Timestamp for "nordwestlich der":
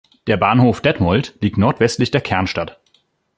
1.59-2.21